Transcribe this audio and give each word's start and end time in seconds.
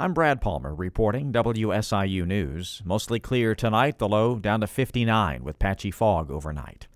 I'm 0.00 0.14
Brad 0.14 0.40
Palmer 0.40 0.76
reporting 0.76 1.32
WSIU 1.32 2.24
News. 2.24 2.82
Mostly 2.84 3.18
clear 3.18 3.56
tonight, 3.56 3.98
the 3.98 4.08
low 4.08 4.38
down 4.38 4.60
to 4.60 4.68
59 4.68 5.42
with 5.42 5.58
patchy 5.58 5.90
fog 5.90 6.30
overnight. 6.30 6.86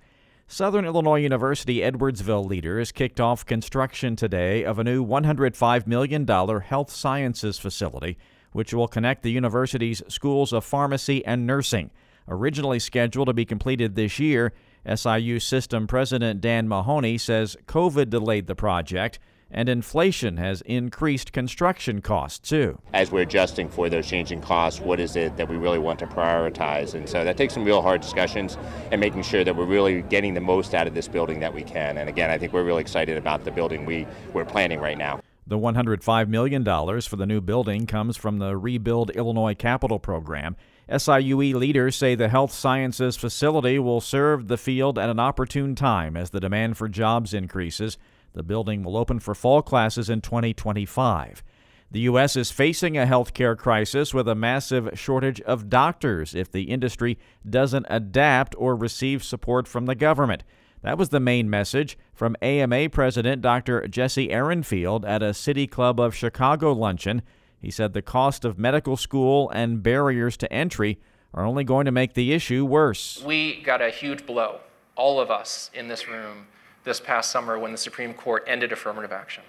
Southern 0.47 0.85
Illinois 0.85 1.19
University 1.19 1.79
Edwardsville 1.79 2.47
leaders 2.47 2.93
kicked 2.93 3.19
off 3.19 3.45
construction 3.45 4.15
today 4.15 4.65
of 4.65 4.79
a 4.79 4.85
new 4.85 5.05
$105 5.05 5.87
million 5.89 6.25
health 6.61 6.93
sciences 6.93 7.59
facility, 7.59 8.19
which 8.53 8.73
will 8.73 8.87
connect 8.87 9.25
the 9.25 9.33
university's 9.33 10.05
schools 10.07 10.53
of 10.53 10.65
pharmacy 10.65 11.27
and 11.27 11.45
nursing. 11.45 11.91
Originally 12.29 12.79
scheduled 12.79 13.27
to 13.27 13.35
be 13.35 13.45
completed 13.45 13.97
this 13.97 14.21
year, 14.21 14.53
SIU 14.87 15.41
System 15.41 15.89
President 15.89 16.41
Dan 16.41 16.69
Mahony 16.69 17.19
says 17.19 17.57
COVID 17.67 18.11
delayed 18.11 18.47
the 18.47 18.55
project 18.55 19.19
and 19.53 19.69
inflation 19.69 20.39
has 20.39 20.63
increased 20.63 21.33
construction 21.33 22.01
costs 22.01 22.49
too. 22.49 22.79
As 22.95 23.13
we're 23.13 23.23
adjusting 23.23 23.69
for 23.69 23.89
those 23.89 24.07
changing 24.07 24.41
costs, 24.41 24.81
what 24.81 24.99
is 24.99 25.15
it 25.15 25.37
that 25.37 25.49
we 25.49 25.57
really 25.57 25.79
want 25.79 25.99
to 26.01 26.07
prioritize? 26.07 26.95
And 26.95 27.09
so 27.09 27.23
that 27.23 27.37
takes 27.37 27.55
some 27.55 27.65
real 27.65 27.83
hard 27.83 28.01
discussions 28.01 28.57
and 28.91 29.01
making 29.01 29.23
sure 29.23 29.45
that 29.45 29.55
we're 29.55 29.67
really 29.67 30.03
getting 30.03 30.35
the 30.35 30.41
most 30.41 30.75
out 30.75 30.87
of 30.87 30.95
this 30.95 31.07
building 31.07 31.41
that 31.41 31.53
we 31.53 31.63
can. 31.63 31.99
And 31.99 32.09
again, 32.09 32.31
I 32.31 32.39
think 32.39 32.53
we're 32.53 32.65
really 32.65 32.81
excited 32.81 33.17
about 33.17 33.45
the 33.45 33.51
building 33.51 33.85
we, 33.85 34.07
we're 34.33 34.45
planning 34.45 34.81
right 34.81 34.99
now. 34.99 35.21
The 35.47 35.59
$105 35.59 36.29
million 36.29 36.65
for 36.65 37.17
the 37.17 37.27
new 37.27 37.41
building 37.41 37.87
comes 37.87 38.17
from 38.17 38.39
the 38.39 38.57
Rebuild 38.57 39.11
Illinois 39.11 39.55
Capital 39.55 39.99
Program. 39.99 40.57
SIUE 40.89 41.55
leaders 41.55 41.97
say 41.97 42.15
the 42.15 42.29
health 42.29 42.53
sciences 42.53 43.17
facility 43.17 43.79
will 43.79 44.01
serve 44.01 44.49
the 44.49 44.57
field 44.57 44.99
at 44.99 45.11
an 45.11 45.19
opportune 45.19 45.75
time 45.75 46.17
as 46.17 46.31
the 46.31 46.41
demand 46.41 46.77
for 46.77 46.89
jobs 46.89 47.35
increases. 47.35 47.99
The 48.35 48.43
building 48.43 48.83
will 48.83 48.97
open 48.97 49.21
for 49.21 49.35
fall 49.35 49.63
classes 49.63 50.09
in 50.09 50.21
2025. 50.21 51.43
The 51.91 52.01
U.S. 52.01 52.37
is 52.37 52.51
facing 52.51 52.97
a 52.97 53.05
healthcare 53.05 53.57
crisis 53.57 54.15
with 54.15 54.27
a 54.27 54.35
massive 54.35 54.91
shortage 54.95 55.43
of 55.43 55.69
doctors 55.69 56.35
if 56.35 56.51
the 56.51 56.63
industry 56.63 57.19
doesn't 57.49 57.85
adapt 57.91 58.55
or 58.57 58.75
receive 58.75 59.23
support 59.23 59.69
from 59.69 59.85
the 59.85 59.95
government. 59.95 60.43
That 60.81 60.97
was 60.97 61.11
the 61.11 61.21
main 61.21 61.51
message 61.51 61.99
from 62.15 62.35
AMA 62.41 62.89
President 62.89 63.43
Dr. 63.43 63.87
Jesse 63.87 64.29
Ehrenfeld 64.29 65.07
at 65.07 65.23
a 65.23 65.35
City 65.35 65.67
Club 65.67 66.01
of 66.01 66.15
Chicago 66.15 66.73
luncheon. 66.73 67.21
He 67.61 67.71
said 67.71 67.93
the 67.93 68.01
cost 68.01 68.45
of 68.45 68.59
medical 68.59 68.97
school 68.97 69.51
and 69.51 69.83
barriers 69.83 70.39
to 70.39 70.53
entry 70.53 70.99
are 71.35 71.45
only 71.45 71.63
going 71.63 71.85
to 71.85 71.93
make 71.93 72.15
the 72.15 72.33
issue 72.33 72.65
worse. 72.65 73.23
We 73.25 73.61
got 73.63 73.83
a 73.83 73.91
huge 73.91 74.27
blow, 74.27 74.61
all 74.97 75.21
of 75.21 75.31
us 75.31 75.71
in 75.75 75.89
this 75.89 76.09
room, 76.09 76.47
this 76.85 77.01
past 77.01 77.31
summer 77.31 77.59
when 77.59 77.73
the 77.73 77.79
Supreme 77.79 78.15
Court 78.15 78.45
ended 78.47 78.73
affirmative 78.73 79.13
action. 79.13 79.43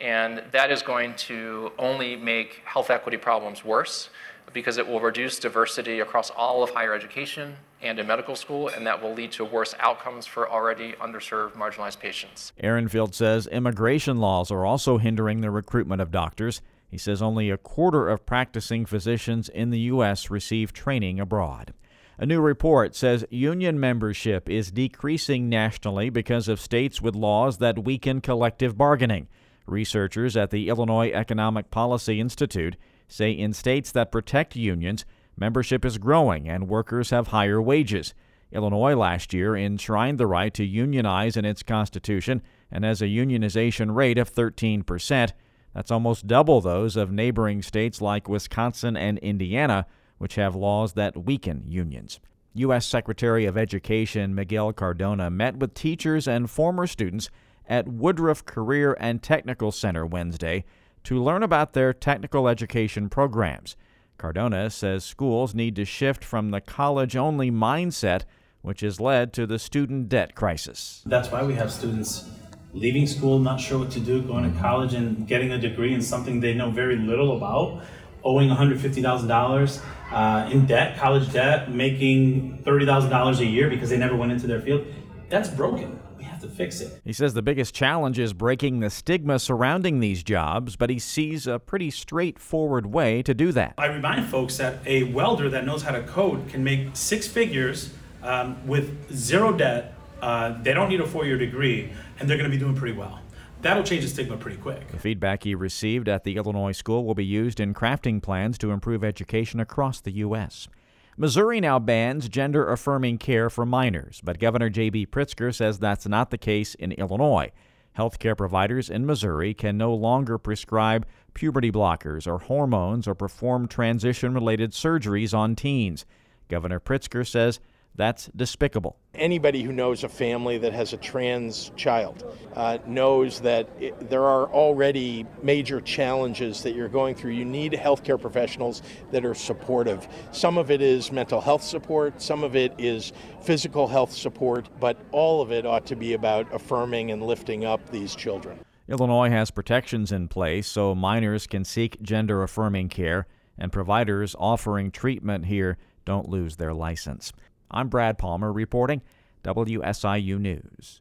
And 0.00 0.42
that 0.52 0.70
is 0.70 0.82
going 0.82 1.14
to 1.14 1.72
only 1.78 2.16
make 2.16 2.62
health 2.64 2.90
equity 2.90 3.16
problems 3.16 3.64
worse 3.64 4.10
because 4.52 4.78
it 4.78 4.86
will 4.86 5.00
reduce 5.00 5.38
diversity 5.38 6.00
across 6.00 6.30
all 6.30 6.62
of 6.62 6.70
higher 6.70 6.94
education 6.94 7.56
and 7.82 7.98
in 7.98 8.06
medical 8.06 8.34
school, 8.34 8.68
and 8.68 8.86
that 8.86 9.02
will 9.02 9.12
lead 9.12 9.32
to 9.32 9.44
worse 9.44 9.74
outcomes 9.80 10.24
for 10.26 10.48
already 10.48 10.92
underserved, 10.92 11.52
marginalized 11.52 11.98
patients. 11.98 12.52
Ehrenfeld 12.62 13.14
says 13.14 13.46
immigration 13.46 14.18
laws 14.18 14.50
are 14.50 14.64
also 14.64 14.98
hindering 14.98 15.40
the 15.40 15.50
recruitment 15.50 16.00
of 16.00 16.10
doctors. 16.10 16.62
He 16.88 16.98
says 16.98 17.20
only 17.20 17.50
a 17.50 17.58
quarter 17.58 18.08
of 18.08 18.24
practicing 18.24 18.86
physicians 18.86 19.48
in 19.48 19.70
the 19.70 19.80
U.S. 19.80 20.30
receive 20.30 20.72
training 20.72 21.20
abroad. 21.20 21.74
A 22.18 22.24
new 22.24 22.40
report 22.40 22.96
says 22.96 23.26
union 23.28 23.78
membership 23.78 24.48
is 24.48 24.70
decreasing 24.70 25.50
nationally 25.50 26.08
because 26.08 26.48
of 26.48 26.58
states 26.58 27.02
with 27.02 27.14
laws 27.14 27.58
that 27.58 27.84
weaken 27.84 28.22
collective 28.22 28.78
bargaining. 28.78 29.28
Researchers 29.66 30.34
at 30.34 30.50
the 30.50 30.70
Illinois 30.70 31.10
Economic 31.10 31.70
Policy 31.70 32.18
Institute 32.18 32.76
say 33.06 33.32
in 33.32 33.52
states 33.52 33.92
that 33.92 34.10
protect 34.10 34.56
unions, 34.56 35.04
membership 35.36 35.84
is 35.84 35.98
growing 35.98 36.48
and 36.48 36.68
workers 36.68 37.10
have 37.10 37.28
higher 37.28 37.60
wages. 37.60 38.14
Illinois 38.50 38.94
last 38.94 39.34
year 39.34 39.54
enshrined 39.54 40.18
the 40.18 40.26
right 40.26 40.54
to 40.54 40.64
unionize 40.64 41.36
in 41.36 41.44
its 41.44 41.62
constitution 41.62 42.40
and 42.70 42.84
has 42.84 43.02
a 43.02 43.06
unionization 43.06 43.94
rate 43.94 44.16
of 44.16 44.32
13%. 44.32 45.32
That's 45.74 45.90
almost 45.90 46.26
double 46.26 46.62
those 46.62 46.96
of 46.96 47.12
neighboring 47.12 47.60
states 47.60 48.00
like 48.00 48.26
Wisconsin 48.26 48.96
and 48.96 49.18
Indiana, 49.18 49.86
which 50.18 50.36
have 50.36 50.54
laws 50.54 50.94
that 50.94 51.24
weaken 51.24 51.64
unions. 51.66 52.20
U.S. 52.54 52.86
Secretary 52.86 53.44
of 53.44 53.56
Education 53.56 54.34
Miguel 54.34 54.72
Cardona 54.72 55.30
met 55.30 55.58
with 55.58 55.74
teachers 55.74 56.26
and 56.26 56.50
former 56.50 56.86
students 56.86 57.28
at 57.68 57.86
Woodruff 57.86 58.44
Career 58.44 58.96
and 58.98 59.22
Technical 59.22 59.70
Center 59.70 60.06
Wednesday 60.06 60.64
to 61.04 61.22
learn 61.22 61.42
about 61.42 61.72
their 61.72 61.92
technical 61.92 62.48
education 62.48 63.08
programs. 63.08 63.76
Cardona 64.18 64.70
says 64.70 65.04
schools 65.04 65.54
need 65.54 65.76
to 65.76 65.84
shift 65.84 66.24
from 66.24 66.50
the 66.50 66.60
college 66.60 67.14
only 67.14 67.50
mindset, 67.50 68.22
which 68.62 68.80
has 68.80 69.00
led 69.00 69.32
to 69.34 69.46
the 69.46 69.58
student 69.58 70.08
debt 70.08 70.34
crisis. 70.34 71.02
That's 71.06 71.30
why 71.30 71.42
we 71.42 71.54
have 71.54 71.70
students 71.70 72.28
leaving 72.72 73.06
school, 73.06 73.38
not 73.38 73.60
sure 73.60 73.78
what 73.78 73.90
to 73.90 74.00
do, 74.00 74.22
going 74.22 74.52
to 74.52 74.60
college 74.60 74.94
and 74.94 75.26
getting 75.26 75.52
a 75.52 75.58
degree 75.58 75.94
in 75.94 76.02
something 76.02 76.40
they 76.40 76.54
know 76.54 76.70
very 76.70 76.96
little 76.96 77.36
about, 77.36 77.82
owing 78.24 78.48
$150,000 78.48 79.82
uh, 80.10 80.50
in 80.50 80.66
debt, 80.66 80.96
college 80.98 81.32
debt, 81.32 81.70
making 81.70 82.62
$30,000 82.64 83.38
a 83.38 83.46
year 83.46 83.68
because 83.68 83.90
they 83.90 83.98
never 83.98 84.16
went 84.16 84.32
into 84.32 84.46
their 84.46 84.60
field. 84.60 84.86
That's 85.28 85.48
broken 85.48 85.98
We 86.16 86.24
have 86.24 86.40
to 86.42 86.48
fix 86.48 86.80
it. 86.80 87.00
He 87.04 87.12
says 87.12 87.34
the 87.34 87.42
biggest 87.42 87.74
challenge 87.74 88.18
is 88.18 88.32
breaking 88.32 88.80
the 88.80 88.90
stigma 88.90 89.38
surrounding 89.38 90.00
these 90.00 90.22
jobs, 90.22 90.76
but 90.76 90.90
he 90.90 90.98
sees 90.98 91.46
a 91.46 91.58
pretty 91.58 91.90
straightforward 91.90 92.86
way 92.86 93.22
to 93.22 93.34
do 93.34 93.52
that. 93.52 93.74
I 93.78 93.86
remind 93.86 94.26
folks 94.26 94.56
that 94.58 94.78
a 94.86 95.04
welder 95.04 95.48
that 95.50 95.64
knows 95.64 95.82
how 95.82 95.92
to 95.92 96.02
code 96.02 96.48
can 96.48 96.62
make 96.62 96.90
six 96.94 97.26
figures 97.26 97.92
um, 98.22 98.64
with 98.66 99.12
zero 99.12 99.52
debt. 99.52 99.94
Uh, 100.22 100.60
they 100.62 100.72
don't 100.72 100.88
need 100.88 101.00
a 101.00 101.06
four 101.06 101.26
year 101.26 101.36
degree, 101.36 101.92
and 102.18 102.28
they're 102.28 102.38
going 102.38 102.50
to 102.50 102.56
be 102.56 102.60
doing 102.60 102.76
pretty 102.76 102.96
well 102.96 103.20
that'll 103.66 103.82
change 103.82 104.04
the 104.04 104.08
stigma 104.08 104.36
pretty 104.36 104.56
quick. 104.58 104.88
The 104.88 104.98
feedback 104.98 105.44
he 105.44 105.54
received 105.54 106.08
at 106.08 106.24
the 106.24 106.36
Illinois 106.36 106.72
school 106.72 107.04
will 107.04 107.14
be 107.14 107.24
used 107.24 107.60
in 107.60 107.74
crafting 107.74 108.22
plans 108.22 108.58
to 108.58 108.70
improve 108.70 109.02
education 109.02 109.60
across 109.60 110.00
the 110.00 110.12
U.S. 110.12 110.68
Missouri 111.16 111.60
now 111.60 111.78
bans 111.78 112.28
gender 112.28 112.70
affirming 112.70 113.18
care 113.18 113.48
for 113.48 113.64
minors, 113.64 114.20
but 114.22 114.38
Governor 114.38 114.68
J.B. 114.68 115.06
Pritzker 115.06 115.54
says 115.54 115.78
that's 115.78 116.06
not 116.06 116.30
the 116.30 116.38
case 116.38 116.74
in 116.74 116.92
Illinois. 116.92 117.50
Healthcare 117.96 118.36
providers 118.36 118.90
in 118.90 119.06
Missouri 119.06 119.54
can 119.54 119.78
no 119.78 119.94
longer 119.94 120.36
prescribe 120.36 121.06
puberty 121.32 121.72
blockers 121.72 122.26
or 122.26 122.38
hormones 122.38 123.08
or 123.08 123.14
perform 123.14 123.66
transition 123.66 124.34
related 124.34 124.72
surgeries 124.72 125.32
on 125.32 125.56
teens. 125.56 126.04
Governor 126.48 126.78
Pritzker 126.78 127.26
says 127.26 127.58
that's 127.96 128.30
despicable. 128.36 128.98
Anybody 129.14 129.62
who 129.62 129.72
knows 129.72 130.04
a 130.04 130.08
family 130.08 130.58
that 130.58 130.72
has 130.72 130.92
a 130.92 130.96
trans 130.98 131.72
child 131.76 132.24
uh, 132.54 132.78
knows 132.86 133.40
that 133.40 133.68
it, 133.80 134.10
there 134.10 134.24
are 134.24 134.46
already 134.52 135.26
major 135.42 135.80
challenges 135.80 136.62
that 136.62 136.74
you're 136.74 136.88
going 136.88 137.14
through. 137.14 137.32
You 137.32 137.44
need 137.44 137.72
healthcare 137.72 138.20
professionals 138.20 138.82
that 139.10 139.24
are 139.24 139.34
supportive. 139.34 140.06
Some 140.32 140.58
of 140.58 140.70
it 140.70 140.82
is 140.82 141.10
mental 141.10 141.40
health 141.40 141.62
support, 141.62 142.20
some 142.20 142.44
of 142.44 142.54
it 142.54 142.74
is 142.78 143.12
physical 143.42 143.88
health 143.88 144.12
support, 144.12 144.68
but 144.78 144.98
all 145.12 145.40
of 145.40 145.50
it 145.50 145.64
ought 145.64 145.86
to 145.86 145.96
be 145.96 146.12
about 146.12 146.52
affirming 146.54 147.10
and 147.10 147.22
lifting 147.22 147.64
up 147.64 147.90
these 147.90 148.14
children. 148.14 148.58
Illinois 148.88 149.30
has 149.30 149.50
protections 149.50 150.12
in 150.12 150.28
place 150.28 150.66
so 150.68 150.94
minors 150.94 151.46
can 151.46 151.64
seek 151.64 152.00
gender 152.02 152.42
affirming 152.42 152.88
care, 152.88 153.26
and 153.58 153.72
providers 153.72 154.36
offering 154.38 154.90
treatment 154.90 155.46
here 155.46 155.76
don't 156.04 156.28
lose 156.28 156.56
their 156.56 156.72
license. 156.72 157.32
I'm 157.70 157.88
Brad 157.88 158.18
Palmer 158.18 158.52
reporting 158.52 159.02
WSIU 159.44 160.38
News. 160.38 161.00